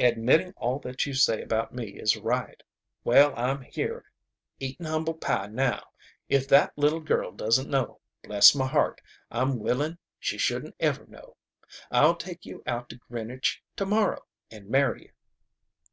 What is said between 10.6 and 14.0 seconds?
ever know. I'll take you out to Greenwich to